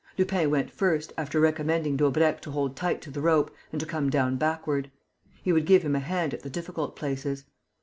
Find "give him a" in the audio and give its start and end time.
5.67-5.99